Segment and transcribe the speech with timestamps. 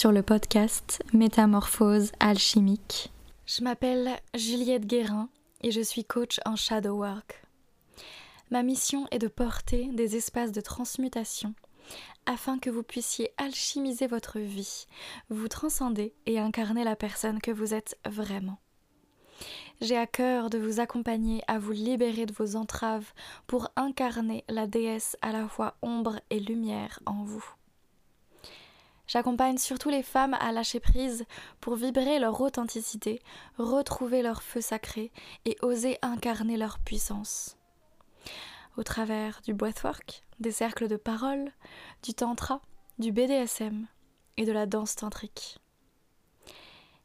[0.00, 3.12] Sur le podcast Métamorphose alchimique.
[3.44, 5.28] Je m'appelle Juliette Guérin
[5.62, 7.42] et je suis coach en shadow work.
[8.50, 11.52] Ma mission est de porter des espaces de transmutation
[12.24, 14.86] afin que vous puissiez alchimiser votre vie,
[15.28, 18.56] vous transcender et incarner la personne que vous êtes vraiment.
[19.82, 23.12] J'ai à cœur de vous accompagner à vous libérer de vos entraves
[23.46, 27.44] pour incarner la déesse à la fois ombre et lumière en vous.
[29.10, 31.24] J'accompagne surtout les femmes à lâcher prise
[31.60, 33.20] pour vibrer leur authenticité,
[33.58, 35.10] retrouver leur feu sacré
[35.44, 37.56] et oser incarner leur puissance.
[38.76, 41.50] Au travers du breathwork, des cercles de parole,
[42.04, 42.62] du tantra,
[43.00, 43.88] du BDSM
[44.36, 45.58] et de la danse tantrique.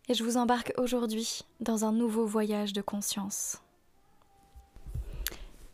[0.07, 3.63] Et je vous embarque aujourd'hui dans un nouveau voyage de conscience.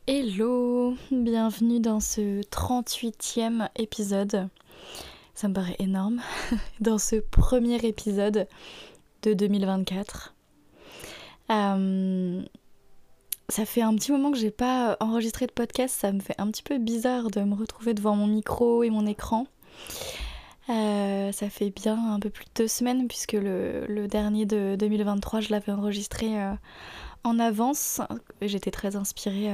[0.07, 4.47] Hello, bienvenue dans ce 38e épisode
[5.42, 6.22] ça me paraît énorme,
[6.81, 8.47] dans ce premier épisode
[9.23, 10.36] de 2024.
[11.50, 12.44] Euh,
[13.50, 16.52] ça fait un petit moment que j'ai pas enregistré de podcast, ça me fait un
[16.52, 19.47] petit peu bizarre de me retrouver devant mon micro et mon écran.
[20.69, 25.39] Euh, ça fait bien un peu plus de deux semaines puisque le, dernier de 2023
[25.39, 26.53] je l'avais enregistré euh,
[27.23, 28.00] en avance.
[28.44, 29.50] J'étais très inspirée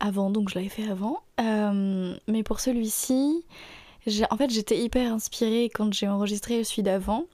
[0.00, 1.18] avant donc je l'avais fait avant.
[1.38, 3.44] mais pour celui-ci,
[4.30, 7.26] en fait, j'étais hyper inspirée quand j'ai enregistré celui d'avant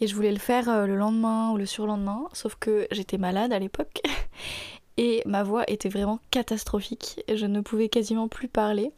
[0.00, 3.52] et je voulais le faire euh, le lendemain ou le surlendemain, sauf que j'étais malade
[3.52, 4.02] à l'époque
[4.96, 7.22] et ma voix était vraiment catastrophique.
[7.32, 8.92] Je ne pouvais quasiment plus parler.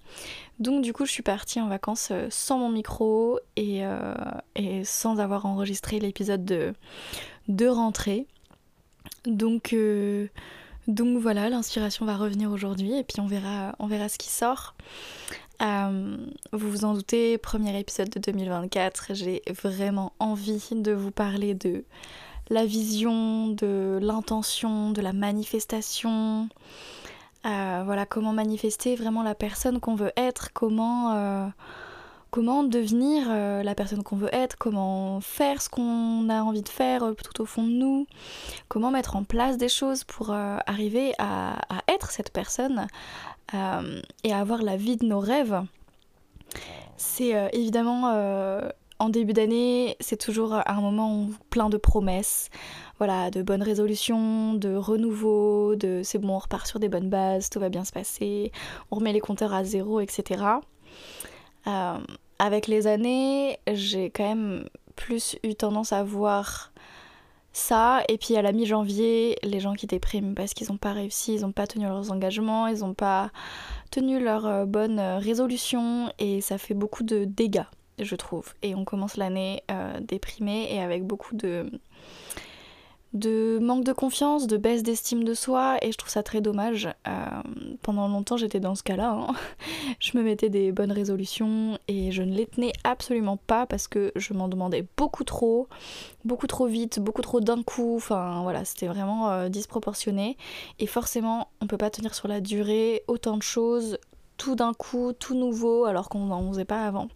[0.59, 4.15] Donc du coup, je suis partie en vacances euh, sans mon micro et, euh,
[4.57, 6.75] et sans avoir enregistré l'épisode de,
[7.49, 8.27] de rentrée.
[9.27, 9.75] Donc,
[10.89, 14.75] donc voilà, l'inspiration va revenir aujourd'hui et puis on verra, on verra ce qui sort.
[15.61, 16.17] Euh,
[16.53, 21.85] vous vous en doutez, premier épisode de 2024, j'ai vraiment envie de vous parler de
[22.51, 26.49] la vision, de l'intention, de la manifestation.
[27.45, 31.47] Euh, voilà, comment manifester vraiment la personne qu'on veut être, comment, euh,
[32.69, 33.29] devenir
[33.63, 37.45] la personne qu'on veut être, comment faire ce qu'on a envie de faire tout au
[37.45, 38.07] fond de nous,
[38.69, 42.87] comment mettre en place des choses pour arriver à, être cette personne,
[43.55, 45.63] euh, et avoir la vie de nos rêves,
[46.97, 52.51] c'est euh, évidemment euh, en début d'année, c'est toujours un moment plein de promesses,
[52.99, 57.51] voilà, de bonnes résolutions, de renouveau, de c'est bon, on repart sur des bonnes bases,
[57.51, 58.53] tout va bien se passer,
[58.91, 60.45] on remet les compteurs à zéro, etc.
[62.39, 64.65] avec les années, j'ai quand même
[64.97, 66.72] plus eu tendance à voir
[67.53, 71.35] ça, et puis à la mi-janvier, les gens qui dépriment parce qu'ils n'ont pas réussi,
[71.35, 73.31] ils n'ont pas tenu leurs engagements, ils n'ont pas
[73.91, 77.67] tenu leurs euh, bonnes euh, résolutions, et ça fait beaucoup de dégâts,
[77.99, 78.55] je trouve.
[78.63, 81.71] Et on commence l'année euh, déprimé et avec beaucoup de
[83.13, 86.89] de manque de confiance, de baisse d'estime de soi, et je trouve ça très dommage.
[87.07, 87.11] Euh,
[87.83, 89.13] pendant longtemps, j'étais dans ce cas-là.
[89.13, 89.35] Hein.
[90.01, 94.13] Je me mettais des bonnes résolutions et je ne les tenais absolument pas parce que
[94.17, 95.69] je m'en demandais beaucoup trop,
[96.25, 97.95] beaucoup trop vite, beaucoup trop d'un coup.
[97.97, 100.37] Enfin voilà, c'était vraiment euh, disproportionné.
[100.79, 103.99] Et forcément, on peut pas tenir sur la durée autant de choses
[104.37, 107.09] tout d'un coup, tout nouveau, alors qu'on n'en faisait pas avant.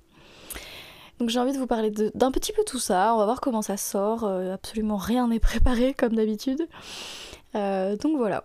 [1.18, 3.62] Donc j'ai envie de vous parler d'un petit peu tout ça, on va voir comment
[3.62, 6.68] ça sort, euh, absolument rien n'est préparé comme d'habitude.
[7.54, 8.42] Euh, donc voilà.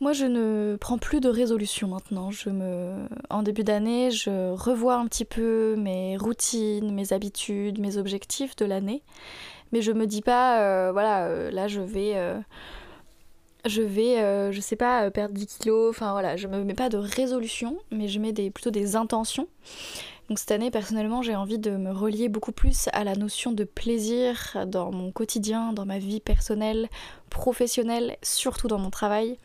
[0.00, 2.30] Moi je ne prends plus de résolution maintenant.
[2.30, 2.94] Je me...
[3.30, 8.64] En début d'année, je revois un petit peu mes routines, mes habitudes, mes objectifs de
[8.64, 9.02] l'année.
[9.72, 12.14] Mais je me dis pas, euh, voilà, là je vais
[13.66, 15.90] je vais, je sais pas, perdre 10 kilos.
[15.90, 19.48] Enfin voilà, je me mets pas de résolution, mais je mets des, plutôt des intentions.
[20.28, 23.64] Donc cette année, personnellement, j'ai envie de me relier beaucoup plus à la notion de
[23.64, 26.88] plaisir dans mon quotidien, dans ma vie personnelle,
[27.30, 29.38] professionnelle, surtout dans mon travail.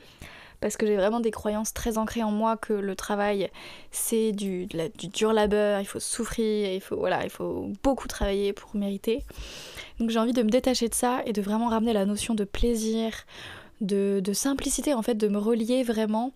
[0.59, 3.49] Parce que j'ai vraiment des croyances très ancrées en moi que le travail,
[3.91, 7.19] c'est du, du dur labeur, il faut souffrir, il faut, voilà,
[7.83, 9.23] beaucoup travailler pour mériter.
[9.99, 12.45] Donc j'ai envie de me détacher de ça et de vraiment ramener la notion de
[12.45, 13.25] plaisir,
[13.81, 16.31] de, simplicité en fait, de me relier vraiment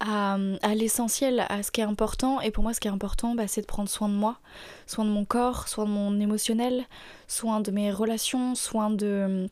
[0.00, 0.38] à,
[0.74, 2.40] l'essentiel, à ce qui est important.
[2.40, 4.38] Et pour moi, ce qui est important, bah, c'est de prendre soin de moi,
[4.86, 6.84] soin de mon corps, soin de mon émotionnel,
[7.28, 9.48] soin de mes relations, soin de,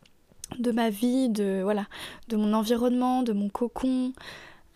[0.58, 1.86] de ma vie, de, voilà,
[2.28, 4.12] de mon environnement, de mon cocon.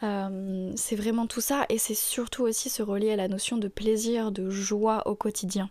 [0.03, 3.67] Euh, c'est vraiment tout ça et c'est surtout aussi se relier à la notion de
[3.67, 5.71] plaisir, de joie au quotidien.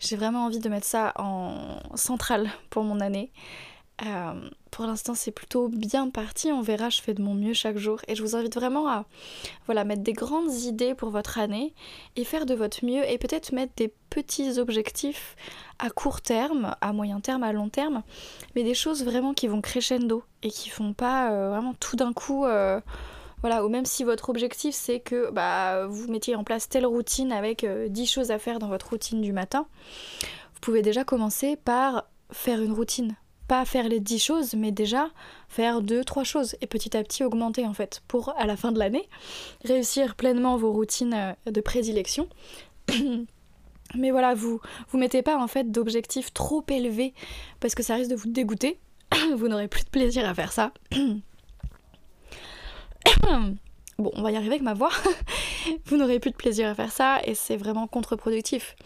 [0.00, 3.30] J'ai vraiment envie de mettre ça en centrale pour mon année.
[4.06, 7.78] Euh, pour l'instant c'est plutôt bien parti, on verra, je fais de mon mieux chaque
[7.78, 8.00] jour.
[8.08, 9.04] Et je vous invite vraiment à
[9.66, 11.74] voilà, mettre des grandes idées pour votre année
[12.16, 15.36] et faire de votre mieux et peut-être mettre des petits objectifs
[15.78, 18.02] à court terme, à moyen terme, à long terme,
[18.54, 22.12] mais des choses vraiment qui vont crescendo et qui font pas euh, vraiment tout d'un
[22.12, 22.80] coup euh,
[23.40, 27.32] voilà, ou même si votre objectif c'est que bah, vous mettiez en place telle routine
[27.32, 29.66] avec 10 choses à faire dans votre routine du matin,
[30.54, 33.14] vous pouvez déjà commencer par faire une routine
[33.48, 35.08] pas faire les 10 choses, mais déjà
[35.48, 38.78] faire 2-3 choses et petit à petit augmenter en fait pour à la fin de
[38.78, 39.08] l'année
[39.64, 42.28] réussir pleinement vos routines euh, de prédilection.
[43.96, 44.60] mais voilà, vous
[44.90, 47.14] vous mettez pas en fait d'objectifs trop élevés
[47.58, 48.78] parce que ça risque de vous dégoûter.
[49.36, 50.72] vous n'aurez plus de plaisir à faire ça.
[53.98, 54.92] bon, on va y arriver avec ma voix.
[55.86, 58.76] vous n'aurez plus de plaisir à faire ça et c'est vraiment contre-productif.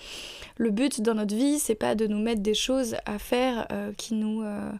[0.57, 3.93] Le but dans notre vie, c'est pas de nous mettre des choses à faire euh,
[3.97, 4.71] qui nous euh,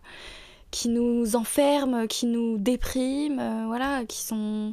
[0.71, 4.73] qui nous enferment, qui nous dépriment, euh, voilà, qui sont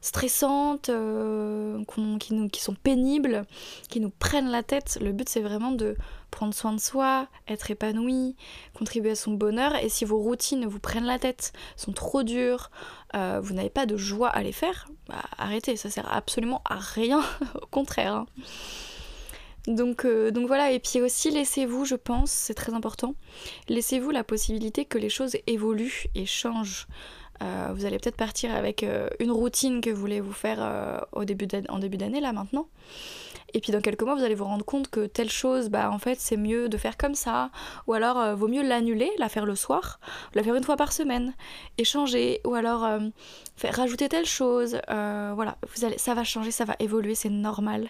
[0.00, 3.44] stressantes, qui, nous, qui sont pénibles,
[3.88, 4.98] qui nous prennent la tête.
[5.00, 5.96] Le but c'est vraiment de
[6.30, 8.36] prendre soin de soi, être épanoui,
[8.74, 9.74] contribuer à son bonheur.
[9.76, 12.70] Et si vos routines vous prennent la tête, sont trop dures,
[13.14, 17.20] vous n'avez pas de joie à les faire, bah, arrêtez, ça sert absolument à rien,
[17.60, 18.14] au contraire.
[18.14, 18.26] Hein.
[19.68, 23.14] Donc, euh, donc voilà, et puis aussi laissez-vous, je pense, c'est très important,
[23.68, 26.86] laissez-vous la possibilité que les choses évoluent et changent.
[27.42, 31.24] Euh, vous allez peut-être partir avec euh, une routine que vous voulez vous faire au
[31.24, 32.66] début en début d'année là maintenant.
[33.54, 35.98] Et puis dans quelques mois, vous allez vous rendre compte que telle chose, bah en
[35.98, 37.50] fait, c'est mieux de faire comme ça.
[37.86, 40.00] Ou alors, vaut mieux l'annuler, la faire le soir,
[40.34, 41.32] la faire une fois par semaine,
[41.78, 42.40] échanger.
[42.44, 42.86] Ou alors,
[43.56, 44.78] faire, rajouter telle chose.
[44.88, 47.88] voilà, vous allez, ça va changer, ça va évoluer, c'est normal.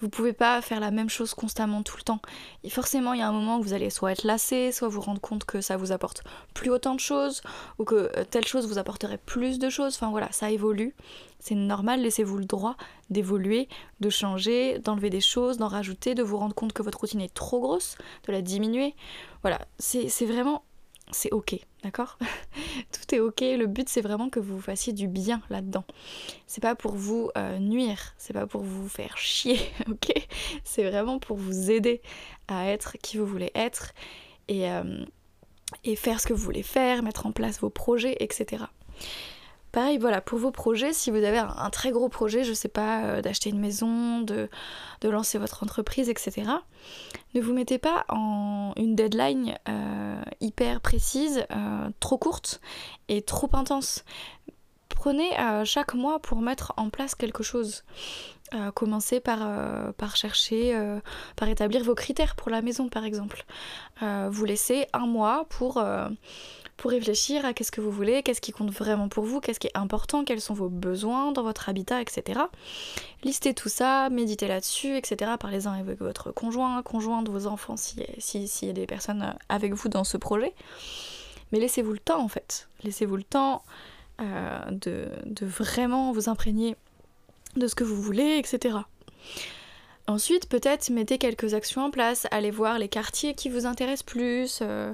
[0.00, 2.20] Vous pouvez pas faire la même chose constamment tout le temps.
[2.62, 5.00] Et forcément, il y a un moment où vous allez soit être lassé, soit vous
[5.00, 7.42] rendre compte que ça vous apporte plus autant de choses,
[7.78, 9.94] ou que euh, telle chose vous apporterait plus de choses.
[9.94, 10.94] Enfin voilà, ça évolue.
[11.38, 12.76] C'est normal, laissez-vous le droit
[13.10, 13.68] d'évoluer,
[14.00, 17.32] de changer, d'enlever des choses, d'en rajouter, de vous rendre compte que votre routine est
[17.32, 17.96] trop grosse,
[18.26, 18.94] de la diminuer.
[19.42, 20.62] Voilà, c'est vraiment
[21.10, 22.18] c'est ok, d'accord
[22.92, 25.84] Tout est ok, le but c'est vraiment que vous fassiez du bien là-dedans.
[26.46, 29.58] C'est pas pour vous euh, nuire, c'est pas pour vous faire chier,
[29.90, 30.12] ok
[30.64, 32.00] C'est vraiment pour vous aider
[32.48, 33.92] à être qui vous voulez être
[34.48, 35.04] et, euh,
[35.84, 38.64] et faire ce que vous voulez faire, mettre en place vos projets, etc.
[39.74, 43.02] Pareil, voilà, pour vos projets, si vous avez un, très gros projet, je sais pas,
[43.02, 44.48] euh, d'acheter une maison, de,
[45.02, 46.44] lancer votre entreprise, etc.,
[47.34, 52.60] ne vous mettez pas en une deadline euh, hyper précise, euh, trop courte
[53.08, 54.04] et trop intense.
[54.90, 55.30] Prenez
[55.64, 57.82] chaque mois pour mettre en place quelque chose.
[58.74, 60.78] commencez par chercher,
[61.34, 63.44] par établir vos critères pour la maison par exemple.
[64.00, 65.82] vous laissez un mois pour
[66.76, 69.68] pour réfléchir à qu'est-ce que vous voulez, qu'est-ce qui compte vraiment pour vous, qu'est-ce qui
[69.68, 72.40] est important, quels sont vos besoins dans votre habitat, etc.
[73.22, 75.32] Listez tout ça, méditez là-dessus, etc.
[75.38, 79.88] Parlez-en avec votre conjoint, conjointe, vos enfants, s'il si, y a des personnes avec vous
[79.88, 80.52] dans ce projet.
[81.52, 82.68] Mais laissez-vous le temps en fait.
[82.82, 83.62] Laissez-vous le temps
[84.20, 85.08] euh, de,
[85.46, 86.76] vraiment vous imprégner
[87.56, 88.78] de ce que vous voulez, etc.
[90.06, 94.58] Ensuite, peut-être mettez quelques actions en place, allez voir les quartiers qui vous intéressent plus,
[94.62, 94.92] euh,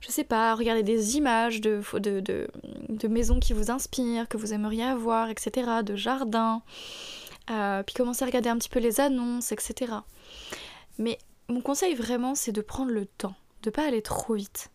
[0.00, 2.20] je sais pas, regarder des images de, de,
[2.88, 6.62] de, maisons qui vous inspirent, que vous aimeriez avoir, etc., de jardins,
[7.50, 9.92] euh, puis commencer à regarder un petit peu les annonces, etc.
[10.98, 14.70] Mais mon conseil vraiment, c'est de prendre le temps, de pas aller trop vite.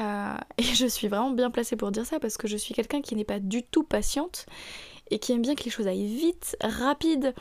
[0.00, 3.02] Euh, et je suis vraiment bien placée pour dire ça parce que je suis quelqu'un
[3.02, 4.46] qui n'est pas du tout patiente
[5.10, 7.34] et qui aime bien que les choses aillent vite, rapide.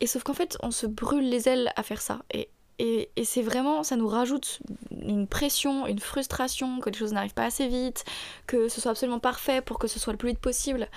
[0.00, 2.20] Et sauf qu'en fait, on se brûle les ailes à faire ça.
[2.32, 7.34] Et et, c'est vraiment, ça nous rajoute une pression, une frustration, que les choses n'arrivent
[7.34, 8.04] pas assez vite,
[8.46, 10.88] que ce soit absolument parfait pour que ce soit le plus vite possible.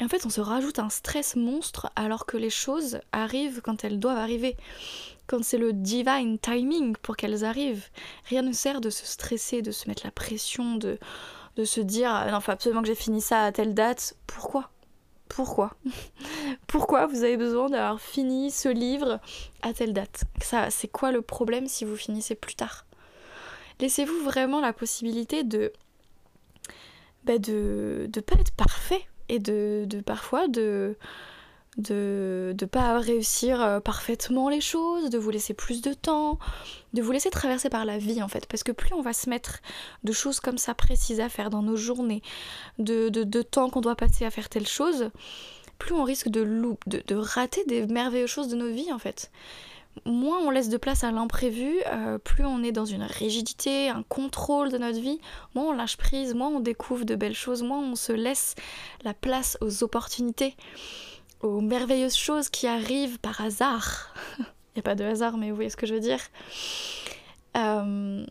[0.00, 3.84] Et en fait, on se rajoute un stress monstre alors que les choses arrivent quand
[3.84, 4.56] elles doivent arriver.
[5.28, 7.86] Quand c'est le divine timing pour qu'elles arrivent.
[8.28, 10.98] Rien ne sert de se stresser, de se mettre la pression, de,
[11.64, 14.16] se dire ah non, faut absolument que j'ai fini ça à telle date.
[14.26, 14.71] Pourquoi?
[15.34, 15.74] Pourquoi
[16.66, 19.20] Pourquoi vous avez besoin d'avoir fini ce livre
[19.62, 22.86] à telle date Ça, c'est quoi le problème si vous finissez plus tard
[23.80, 25.72] Laissez-vous vraiment la possibilité de
[27.24, 30.96] bah de de pas être parfait et de, de parfois de
[31.78, 36.38] de ne pas réussir euh, parfaitement les choses, de vous laisser plus de temps,
[36.92, 38.46] de vous laisser traverser par la vie en fait.
[38.46, 39.60] Parce que plus on va se mettre
[40.04, 42.22] de choses comme ça précises à faire dans nos journées,
[42.78, 45.10] de, de, temps qu'on doit passer à faire telle chose,
[45.78, 46.44] plus on risque de,
[46.86, 49.30] de, de rater des merveilleuses choses de nos vies en fait.
[50.04, 54.02] moins on laisse de place à l'imprévu, euh, plus on est dans une rigidité, un
[54.02, 55.20] contrôle de notre vie,
[55.54, 58.56] moins on lâche prise, moins on découvre de belles choses, moins on se laisse
[59.04, 60.54] la place aux opportunités,
[61.42, 64.14] aux merveilleuses choses qui arrivent par hasard.
[64.38, 66.20] Il n'y a pas de hasard, mais vous voyez ce que je veux dire.
[67.56, 68.24] Euh,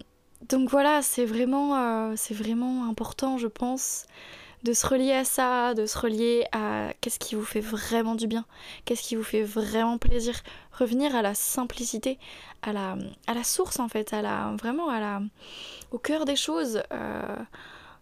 [0.49, 4.05] donc voilà, c'est vraiment, euh, c'est vraiment important, je pense,
[4.63, 8.27] de se relier à ça, de se relier à qu'est-ce qui vous fait vraiment du
[8.27, 8.45] bien,
[8.85, 10.41] qu'est-ce qui vous fait vraiment plaisir,
[10.71, 12.17] revenir à la simplicité,
[12.61, 15.21] à la, à la source en fait, à la, vraiment à la,
[15.91, 16.81] au cœur des choses.
[16.91, 17.35] Euh,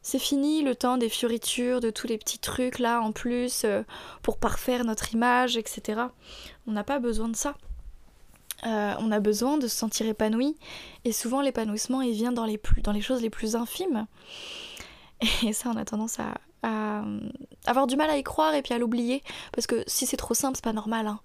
[0.01, 3.83] c'est fini le temps des fioritures, de tous les petits trucs là en plus euh,
[4.21, 6.01] pour parfaire notre image, etc.
[6.67, 7.55] On n'a pas besoin de ça.
[8.65, 10.57] Euh, on a besoin de se sentir épanoui
[11.05, 14.07] et souvent l'épanouissement il vient dans les, plus, dans les choses les plus infimes.
[15.45, 17.03] Et ça on a tendance à, à
[17.65, 19.23] avoir du mal à y croire et puis à l'oublier.
[19.53, 21.07] Parce que si c'est trop simple, c'est pas normal.
[21.07, 21.19] Hein.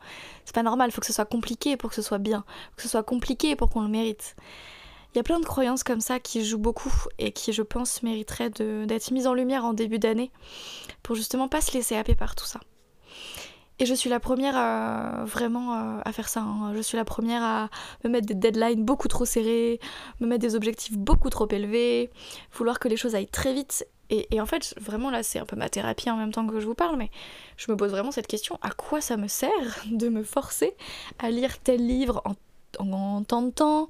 [0.45, 2.45] C'est pas normal, faut que ce soit compliqué pour que ce soit bien.
[2.71, 4.37] Faut que ce soit compliqué pour qu'on le mérite.
[5.14, 8.02] Il y a plein de croyances comme ça qui jouent beaucoup et qui, je pense,
[8.02, 10.33] mériteraient d'être mises en lumière en début d'année
[11.04, 12.59] pour justement pas se laisser happer par tout ça.
[13.78, 14.54] Et je suis la première
[15.25, 16.40] vraiment à faire ça.
[16.40, 16.75] Hein.
[16.75, 17.71] Je suis la première à
[18.04, 19.80] me mettre des deadlines beaucoup trop serrés,
[20.21, 22.11] me mettre des objectifs beaucoup trop élevés,
[22.52, 25.56] vouloir que les choses aillent très vite et, en fait, vraiment là, c'est un peu
[25.56, 27.11] ma thérapie en même temps que je vous parle, mais
[27.56, 29.50] je me pose vraiment cette question à quoi ça me sert
[29.90, 30.75] de me forcer
[31.18, 32.35] à lire tel livre en,
[32.78, 33.88] en, tant de temps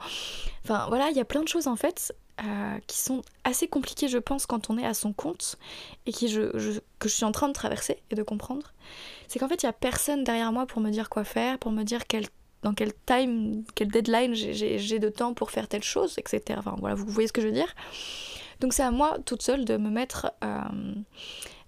[0.65, 4.09] Enfin voilà, il y a plein de choses en fait euh, qui sont assez compliquées,
[4.09, 5.57] je pense, quand on est à son compte
[6.07, 8.73] et qui je, que je suis en train de traverser et de comprendre.
[9.29, 11.71] C'est qu'en fait, il n'y a personne derrière moi pour me dire quoi faire, pour
[11.71, 12.27] me dire quel
[12.63, 16.59] dans quel time, quel deadline j'ai de temps pour faire telle chose, etc.
[16.59, 17.73] Enfin voilà, vous voyez ce que je veux dire?
[18.61, 20.61] Donc c'est à moi toute seule de me mettre euh,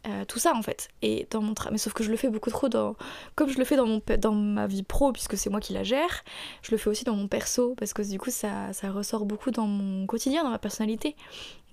[0.07, 0.89] euh, tout ça en fait.
[1.03, 2.97] Et dans mon mais sauf que je le fais beaucoup trop dans
[3.35, 5.85] comme je le fais dans mon dans ma vie pro puisque c'est moi qui la
[5.85, 6.25] gère,
[6.63, 9.51] je le fais aussi dans mon perso parce que du coup ça, ça ressort beaucoup
[9.51, 11.17] dans mon quotidien, dans ma personnalité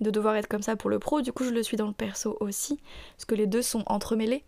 [0.00, 1.20] de devoir être comme ça pour le pro.
[1.20, 2.80] Du coup je le suis dans le perso aussi
[3.16, 4.44] parce que les deux sont entremêlés.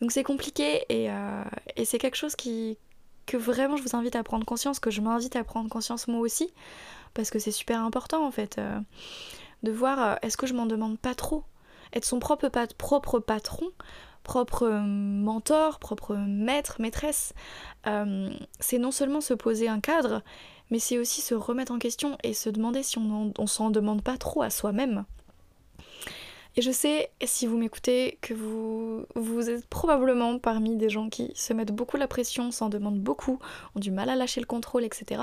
[0.00, 1.44] Donc c'est compliqué et, euh,
[1.76, 2.78] et c'est quelque chose qui
[3.26, 6.20] que vraiment je vous invite à prendre conscience, que je m'invite à prendre conscience moi
[6.20, 6.52] aussi,
[7.14, 8.58] parce que c'est super important en fait
[9.62, 11.44] de voir euh, est-ce que je m'en demande pas trop?
[11.92, 12.48] Être son propre,
[13.18, 13.70] patron,
[14.22, 17.34] propre euh, mentor, propre maître, maîtresse,
[17.86, 20.22] euh, c'est non seulement se poser un cadre,
[20.70, 24.02] mais c'est aussi se remettre en question et se demander si on, on s'en demande
[24.02, 25.04] pas trop à soi-même.
[26.56, 31.32] Et je sais, si vous m'écoutez, que vous, vous êtes probablement parmi des gens qui
[31.34, 33.38] se mettent beaucoup la pression, s'en demandent beaucoup,
[33.74, 35.22] ont du mal à lâcher le contrôle, etc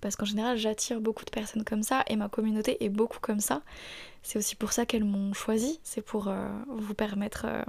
[0.00, 3.40] parce qu'en général j'attire beaucoup de personnes comme ça et ma communauté est beaucoup comme
[3.40, 3.62] ça.
[4.22, 7.62] C'est aussi pour ça qu'elles m'ont choisi, c'est pour euh, vous permettre, euh,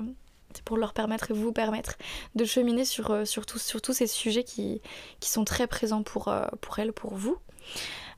[0.53, 1.97] c'est pour leur permettre et vous permettre
[2.35, 4.81] de cheminer sur, euh, sur, tous ces sujets qui,
[5.19, 7.37] qui, sont très présents pour, pour elles, pour vous.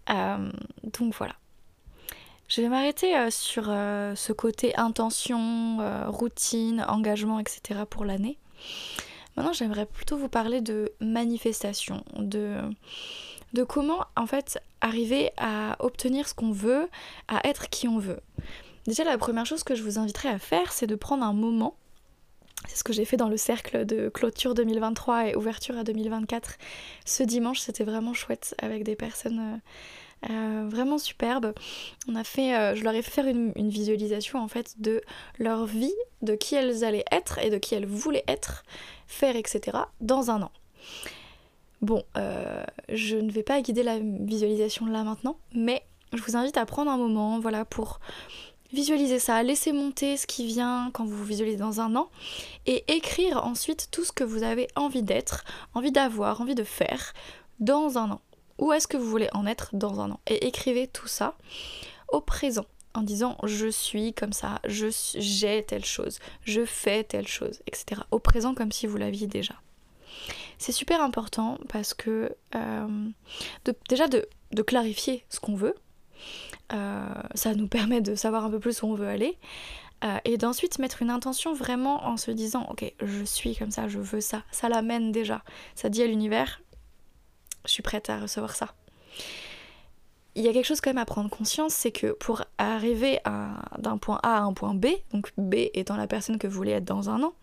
[0.07, 1.35] donc voilà.
[2.55, 7.79] Je vais m'arrêter sur ce côté intention, routine, engagement, etc.
[7.89, 8.37] pour l'année.
[9.35, 12.57] Maintenant, j'aimerais plutôt vous parler de manifestation, de
[13.53, 16.89] de comment en fait arriver à obtenir ce qu'on veut,
[17.27, 18.19] à être qui on veut.
[18.85, 21.75] Déjà la première chose que je vous inviterai à faire, c'est de prendre un moment.
[22.67, 26.57] C'est ce que j'ai fait dans le cercle de clôture 2023 et ouverture à 2024.
[27.03, 29.59] Ce dimanche, c'était vraiment chouette avec des personnes
[30.29, 31.53] euh, vraiment superbes.
[32.07, 35.01] On a fait, euh, je leur ai fait faire une, visualisation en fait de
[35.39, 38.63] leur vie, de qui elles allaient être et de qui elles voulaient être,
[39.07, 39.77] faire, etc.
[40.01, 40.51] dans un an.
[41.81, 46.57] Bon, euh, je ne vais pas guider la visualisation là maintenant, mais je vous invite
[46.57, 47.99] à prendre un moment, voilà, pour
[48.71, 52.09] visualiser ça, laisser monter ce qui vient quand vous visualisez dans un an,
[52.65, 57.13] et écrire ensuite tout ce que vous avez envie d'être, envie d'avoir, envie de faire
[57.59, 58.21] dans un an.
[58.63, 61.35] Où est-ce que vous voulez en être dans un an Et écrivez tout ça
[62.07, 67.27] au présent en disant je suis comme ça, je j'ai telle chose, je fais telle
[67.27, 68.03] chose, etc.
[68.11, 69.55] Au présent comme si vous l'aviez déjà.
[70.59, 73.09] C'est super important parce que euh,
[73.89, 74.25] déjà de,
[74.65, 75.75] clarifier ce qu'on veut,
[76.71, 77.05] euh,
[77.35, 79.37] ça nous permet de savoir un peu plus où on veut aller.
[80.05, 83.89] Euh, et d'ensuite mettre une intention vraiment en se disant ok je suis comme ça,
[83.89, 85.43] je veux ça, ça l'amène déjà.
[85.75, 86.61] Ça dit à l'univers
[87.65, 88.73] je suis prête à recevoir ça.
[90.35, 93.19] Il y a quelque chose quand même à prendre conscience, c'est que pour arriver
[93.77, 96.71] d'un point A à un point B, donc B étant la personne que vous voulez
[96.71, 97.33] être dans un an,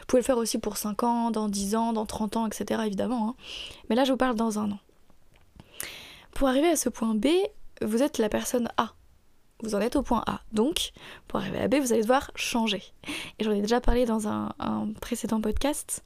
[0.00, 2.82] vous pouvez le faire aussi pour 5 ans, dans 10 ans, dans 30 ans, etc.
[2.84, 3.28] évidemment.
[3.28, 3.34] Hein.
[3.88, 4.78] Mais là, je vous parle dans un an.
[6.32, 7.28] Pour arriver à ce point B,
[7.80, 8.92] vous êtes la personne A.
[9.62, 10.40] vous en êtes au point A.
[10.52, 10.92] Donc,
[11.28, 12.82] pour arriver à B, vous allez devoir changer.
[13.38, 14.52] Et j'en ai déjà parlé dans un,
[15.00, 16.04] précédent podcast.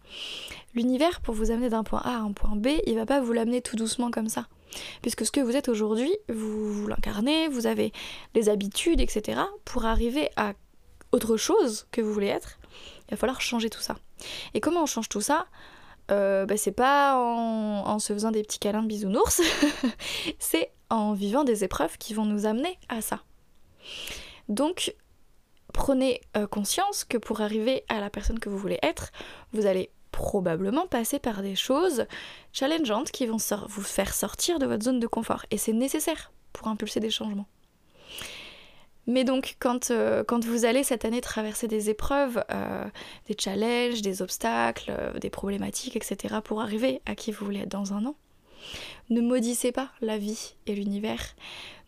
[0.74, 3.32] L'univers, pour vous amener d'un point A à un point B, il va pas vous
[3.32, 4.46] l'amener tout doucement comme ça.
[5.02, 7.92] Puisque ce que vous êtes aujourd'hui, vous, l'incarnez, vous avez
[8.34, 9.40] les habitudes, etc.
[9.64, 10.52] Pour arriver à
[11.12, 12.58] autre chose que vous voulez être,
[13.08, 13.96] il va falloir changer tout ça.
[14.54, 15.46] Et comment on change tout ça?
[16.10, 19.42] Euh, bah, c'est pas en, se faisant des petits câlins de bisounours,
[20.38, 23.20] c'est en vivant des épreuves qui vont nous amener à ça.
[24.48, 24.94] Donc,
[25.72, 29.12] prenez euh, conscience que pour arriver à la personne que vous voulez être,
[29.52, 32.06] vous allez probablement passer par des choses
[32.52, 33.36] challengeantes qui vont
[33.68, 35.46] vous faire sortir de votre zone de confort.
[35.50, 37.46] Et c'est nécessaire pour impulser des changements.
[39.06, 42.84] Mais donc, quand, euh, vous allez cette année traverser des épreuves, euh,
[43.28, 47.92] des challenges, des obstacles, des problématiques, etc., pour arriver à qui vous voulez être dans
[47.92, 48.16] un an,
[49.10, 51.34] ne maudissez pas la vie et l'univers.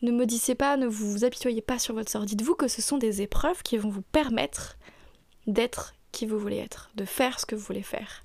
[0.02, 2.24] Ne maudissez pas, ne vous apitoyez pas sur votre sort.
[2.24, 4.76] Dites-vous que ce sont des épreuves qui vont vous permettre
[5.46, 8.22] d'être qui vous voulez être, de faire ce que vous voulez faire,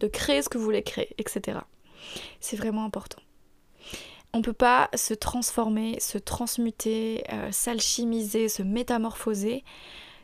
[0.00, 1.58] de créer ce que vous voulez créer, etc.
[2.40, 3.20] C'est vraiment important.
[4.32, 9.64] On ne peut pas se transformer, se transmuter, euh, s'alchimiser, se métamorphoser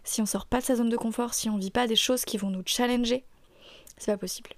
[0.05, 2.25] si on sort pas de sa zone de confort, si on vit pas des choses
[2.25, 3.25] qui vont nous challenger.
[3.97, 4.51] C'est pas possible.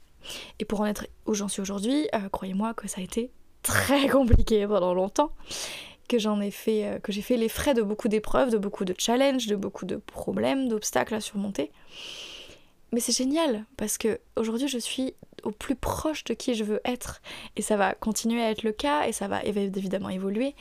[0.59, 3.31] Et pour en être où j'en suis aujourd'hui, euh, croyez-moi que ça a été
[3.63, 5.33] très compliqué pendant longtemps,
[6.09, 8.85] que j'en ai fait, euh, que j'ai fait les frais de beaucoup d'épreuves, de beaucoup
[8.85, 11.71] de challenges, de beaucoup de problèmes, d'obstacles à surmonter.
[12.93, 16.81] Mais c'est génial parce que aujourd'hui je suis au plus proche de qui je veux
[16.85, 17.21] être
[17.57, 20.55] et ça va continuer à être le cas et ça va évidemment évoluer.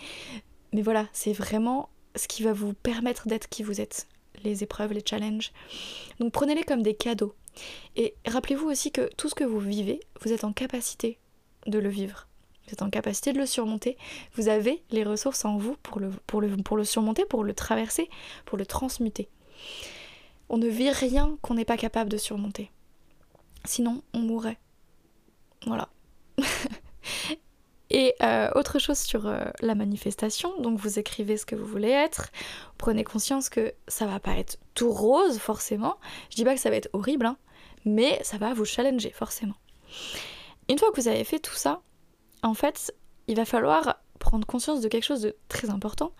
[0.74, 4.07] Mais voilà, c'est vraiment ce qui va vous permettre d'être qui vous êtes,
[4.43, 5.51] les épreuves, les challenges.
[6.19, 7.36] Donc prenez-les comme des cadeaux.
[7.95, 11.19] Et rappelez-vous aussi que tout ce que vous vivez, vous êtes en capacité
[11.67, 12.27] de le vivre.
[12.65, 13.97] Vous êtes en capacité de le surmonter.
[14.33, 18.10] Vous avez les ressources en vous pour le, surmonter, pour le traverser,
[18.45, 19.30] pour le transmuter.
[20.49, 22.71] On ne vit rien qu'on n'est pas capable de surmonter.
[23.65, 24.58] Sinon, on mourrait.
[25.65, 25.89] Voilà.
[27.91, 31.91] Et euh, autre chose sur euh, la manifestation, donc vous écrivez ce que vous voulez
[31.91, 32.32] être,
[32.80, 35.97] prenez conscience que ça va pas être tout rose forcément,
[36.32, 37.38] je dis pas que ça va être horrible, hein,
[37.86, 39.56] mais ça va vous challenger forcément.
[40.69, 41.82] Une fois que vous avez fait tout ça,
[42.43, 42.93] en fait,
[43.28, 46.12] il va falloir prendre conscience de quelque chose de très important,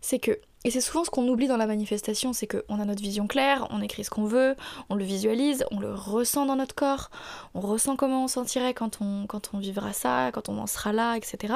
[0.00, 3.02] c'est que et c'est souvent ce qu'on oublie dans la manifestation, c'est qu'on a notre
[3.02, 4.56] vision claire, on écrit ce qu'on veut,
[4.88, 7.10] on le visualise, on le ressent dans notre corps,
[7.52, 10.94] on ressent comment on sentirait quand on, quand on vivra ça, quand on en sera
[10.94, 11.52] là, etc.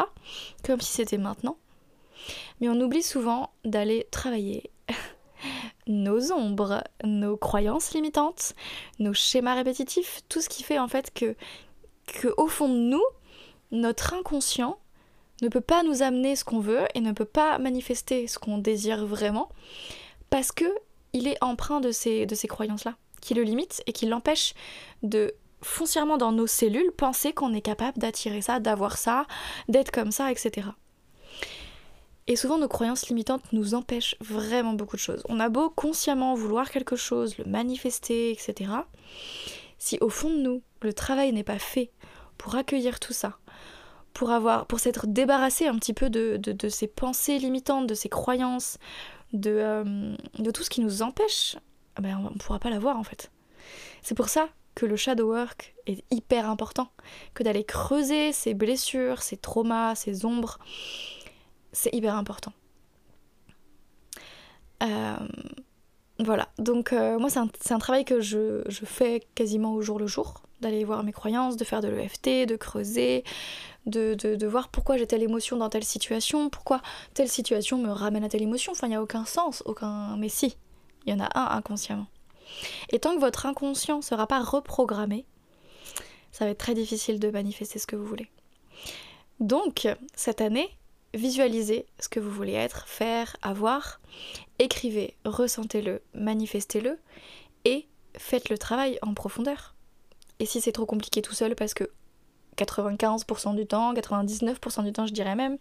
[0.62, 1.56] Comme si c'était maintenant.
[2.60, 4.70] Mais on oublie souvent d'aller travailler
[5.88, 8.54] nos ombres, nos croyances limitantes,
[8.98, 11.34] nos schémas répétitifs, tout ce qui fait en fait que,
[12.06, 13.04] que au fond de nous,
[13.70, 14.78] notre inconscient
[15.42, 18.58] ne peut pas nous amener ce qu'on veut et ne peut pas manifester ce qu'on
[18.58, 19.48] désire vraiment
[20.30, 20.66] parce que
[21.12, 24.54] il est empreint de ces, de ces croyances-là, qui le limitent et qui l'empêchent
[25.02, 29.26] de foncièrement dans nos cellules penser qu'on est capable d'attirer ça, d'avoir ça,
[29.68, 30.68] d'être comme ça, etc.
[32.28, 35.22] Et souvent nos croyances limitantes nous empêchent vraiment beaucoup de choses.
[35.30, 38.70] On a beau consciemment vouloir quelque chose, le manifester, etc.
[39.78, 41.90] Si au fond de nous, le travail n'est pas fait
[42.36, 43.38] pour accueillir tout ça,
[44.12, 48.10] pour avoir, pour s'être débarrassé un petit peu de, de, ces pensées limitantes, de ces
[48.10, 48.78] croyances,
[49.32, 51.56] de, euh, tout ce qui nous empêche,
[51.98, 53.30] eh ben on ne pourra pas l'avoir en fait.
[54.02, 56.90] C'est pour ça que le shadow work est hyper important,
[57.34, 60.58] que d'aller creuser ces blessures, ces traumas, ces ombres,
[61.72, 62.52] c'est hyper important.
[64.82, 65.16] Euh,
[66.20, 70.06] voilà, donc euh, moi c'est un, travail que je, je, fais quasiment au jour le
[70.06, 73.24] jour, d'aller voir mes croyances, de faire de l'EFT, de creuser,
[73.88, 76.80] de, voir pourquoi j'ai telle émotion dans telle situation, pourquoi
[77.14, 78.72] telle situation me ramène à telle émotion.
[78.72, 80.16] Enfin, il n'y a aucun sens, aucun.
[80.16, 80.56] Mais si,
[81.06, 82.06] il y en a un inconsciemment.
[82.90, 85.24] Et tant que votre inconscient ne sera pas reprogrammé,
[86.32, 88.28] ça va être très difficile de manifester ce que vous voulez.
[89.40, 90.68] Donc, cette année,
[91.14, 94.00] visualisez ce que vous voulez être, faire, avoir,
[94.58, 96.98] écrivez, ressentez-le, manifestez-le
[97.64, 99.74] et faites le travail en profondeur.
[100.40, 101.90] Et si c'est trop compliqué tout seul parce que
[102.56, 105.58] 95% du temps, 99% du temps je dirais même.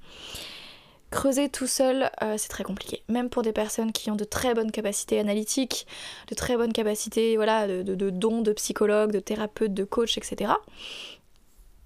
[1.10, 3.01] Creuser tout seul, euh, c'est très compliqué.
[3.07, 5.88] Même pour des personnes qui ont de très bonnes capacités analytiques,
[6.27, 10.51] de très bonnes capacités voilà, de, de, dons de psychologue, de thérapeute, de coach, etc.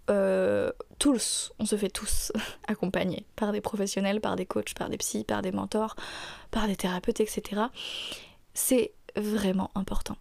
[0.10, 2.32] Euh, tous, on se fait tous
[2.68, 5.96] accompagner par des professionnels, par des coachs, par des psys, par des mentors,
[6.50, 7.64] par des thérapeutes, etc.
[8.54, 10.18] C'est vraiment important.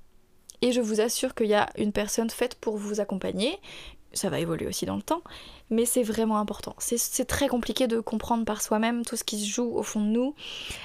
[0.62, 3.58] Et je vous assure qu'il y a une personne faite pour vous accompagner,
[4.12, 5.22] ça va évoluer aussi dans le temps,
[5.70, 6.74] mais c'est vraiment important.
[6.78, 10.08] C'est très compliqué de comprendre par soi-même tout ce qui se joue au fond de
[10.10, 10.34] nous.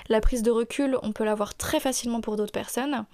[0.09, 3.05] La prise de recul, on peut l'avoir très facilement pour d'autres personnes,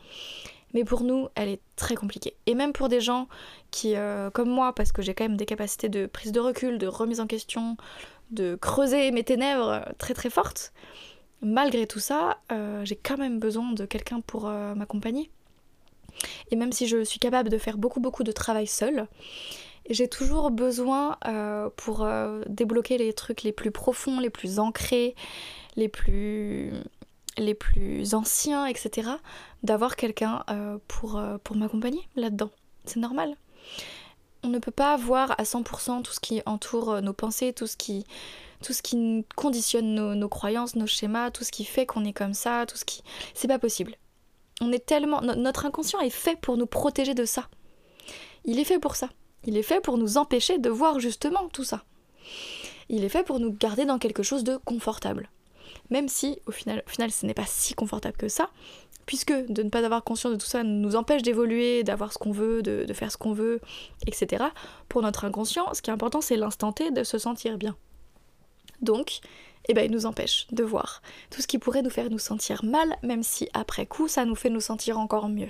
[0.74, 2.36] mais pour nous, elle est très compliquée.
[2.46, 3.28] Et même pour des gens
[3.72, 6.78] qui, euh, comme moi, parce que j'ai quand même des capacités de prise de recul,
[6.78, 7.78] de remise en question,
[8.32, 10.74] de creuser mes ténèbres très très fortes,
[11.42, 15.30] malgré tout ça, euh, j'ai quand même besoin de quelqu'un pour euh, m'accompagner.
[16.52, 19.08] Et même si je suis capable de faire beaucoup beaucoup de travail seule,
[19.90, 21.18] j'ai toujours besoin
[21.76, 22.08] pour
[22.48, 25.16] débloquer les trucs les plus profonds, les plus ancrés,
[25.76, 26.72] les plus
[27.38, 29.12] les plus anciens, etc.,
[29.64, 32.50] d'avoir quelqu'un euh, pour, euh, pour m'accompagner là-dedans.
[32.86, 33.36] C'est normal.
[34.44, 37.68] On ne peut pas voir à 100% tout ce qui entoure euh, nos pensées, tout
[37.68, 38.06] ce qui,
[38.64, 42.34] tout ce qui conditionne nos, croyances, nos schémas, tout ce qui fait qu'on est comme
[42.34, 43.04] ça, tout ce qui...
[43.34, 43.96] C'est pas possible.
[44.60, 45.22] On est tellement...
[45.22, 47.48] Notre inconscient est fait pour nous protéger de ça.
[48.46, 49.10] Il est fait pour ça.
[49.44, 51.84] Il est fait pour nous empêcher de voir justement tout ça.
[52.90, 55.30] Il est fait pour nous garder dans quelque chose de confortable
[55.90, 56.82] même si au final,
[57.12, 58.50] ce n'est pas si confortable que ça,
[59.06, 62.32] puisque de ne pas avoir conscience de tout ça nous empêche d'évoluer, d'avoir ce qu'on
[62.32, 63.60] veut, de, faire ce qu'on veut,
[64.08, 64.46] etc.
[64.88, 67.76] Pour notre inconscient, ce qui est important, c'est l'instant T de se sentir bien.
[68.82, 69.20] Donc,
[69.68, 72.64] eh ben, il nous empêche de voir tout ce qui pourrait nous faire nous sentir
[72.64, 75.50] mal, même si après coup, ça nous fait nous sentir encore mieux.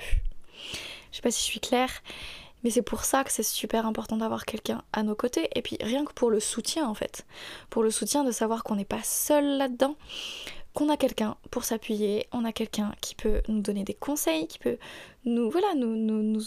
[1.12, 1.92] Je sais pas si je suis claire,
[2.64, 5.50] mais c'est pour ça que c'est super important d'avoir quelqu'un à nos côtés.
[5.56, 7.26] Et puis rien que pour le soutien en fait.
[7.70, 9.96] Pour le soutien de savoir qu'on n'est pas seul là-dedans.
[10.74, 14.58] Qu'on a quelqu'un pour s'appuyer, on a quelqu'un qui peut nous donner des conseils, qui
[14.58, 14.78] peut
[15.26, 16.40] nous, voilà, nous,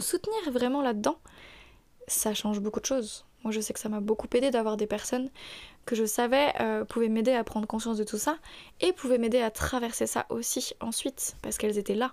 [0.00, 1.18] soutenir vraiment là-dedans.
[2.06, 3.24] Ça change beaucoup de choses.
[3.42, 5.30] Moi, je sais que ça m'a beaucoup aidé d'avoir des personnes
[5.84, 8.36] que je savais euh, pouvaient m'aider à prendre conscience de tout ça
[8.80, 12.12] et pouvaient m'aider à traverser ça aussi ensuite parce qu'elles étaient là.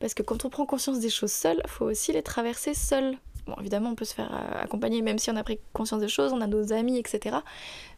[0.00, 3.16] Parce que quand on prend conscience des choses seul, faut aussi les traverser seul.
[3.46, 6.08] Bon, évidemment, on peut se faire euh, accompagner même si on a pris conscience des
[6.08, 7.36] choses, on a nos amis, etc.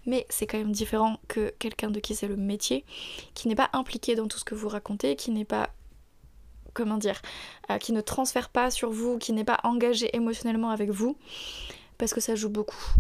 [0.07, 2.85] Mais c'est quand même différent que quelqu'un de qui c'est le métier,
[3.35, 5.71] qui n'est pas impliqué dans tout ce que vous racontez, qui n'est pas
[6.75, 7.21] comment dire,
[7.71, 11.17] euh, qui ne transfère pas sur vous, qui n'est pas engagé émotionnellement avec vous,
[11.99, 12.95] parce que ça joue beaucoup.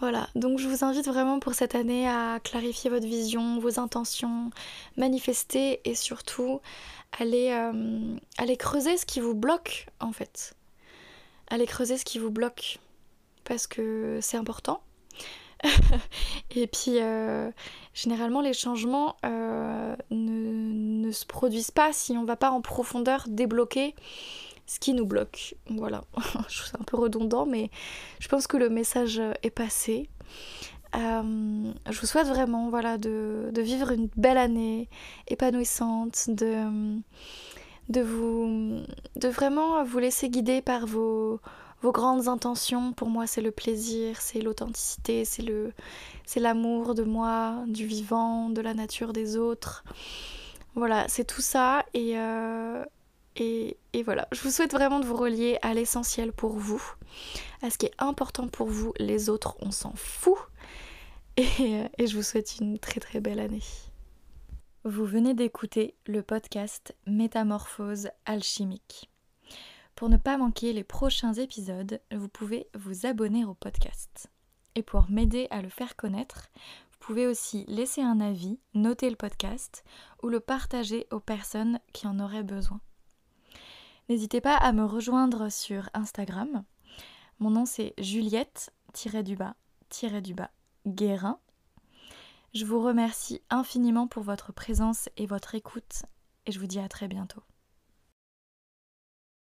[0.00, 4.50] Voilà, donc je vous invite vraiment pour cette année à clarifier votre vision, vos intentions,
[4.96, 6.60] manifester et surtout
[7.18, 10.54] allez, euh, creuser ce qui vous bloque en fait.
[11.48, 12.78] Allez creuser ce qui vous bloque
[13.42, 14.82] parce que c'est important.
[16.54, 17.50] et puis euh,
[17.92, 23.24] généralement les changements euh, ne, ne, se produisent pas si on va pas en profondeur
[23.26, 23.96] débloquer
[24.68, 25.56] ce qui nous bloque.
[25.68, 26.04] Voilà,
[26.48, 27.70] je trouve ça un peu redondant mais
[28.20, 30.08] je pense que le message est passé.
[30.96, 34.88] Euh, je vous souhaite vraiment voilà, de, vivre une belle année
[35.26, 36.98] épanouissante, de,
[37.88, 38.82] de, vous,
[39.16, 41.40] de vraiment vous laisser guider par vos,
[41.82, 42.92] vos grandes intentions.
[42.92, 48.74] Pour moi, c'est le plaisir, c'est l'authenticité, c'est, l'amour de moi, du vivant, de la
[48.74, 49.84] nature des autres.
[50.74, 52.84] Voilà, c'est tout ça et, euh,
[53.40, 54.28] et, voilà.
[54.32, 56.82] Je vous souhaite vraiment de vous relier à l'essentiel pour vous,
[57.62, 58.92] à ce qui est important pour vous.
[58.98, 60.38] Les autres, on s'en fout.
[61.38, 63.62] Euh, et, je vous souhaite une très très belle année.
[64.84, 69.10] Vous venez d'écouter le podcast Métamorphose alchimique.
[69.94, 74.30] Pour ne pas manquer les prochains épisodes, vous pouvez vous abonner au podcast.
[74.74, 76.48] Et pour m'aider à le faire connaître,
[76.92, 79.84] vous pouvez aussi laisser un avis, noter le podcast
[80.22, 82.80] ou le partager aux personnes qui en auraient besoin.
[84.08, 86.64] N'hésitez pas à me rejoindre sur Instagram.
[87.40, 90.50] Mon nom c'est Juliette-du-bas-du-bas
[90.86, 91.38] Guérin.
[92.54, 96.04] Je vous remercie infiniment pour votre présence et votre écoute
[96.46, 97.42] et je vous dis à très bientôt.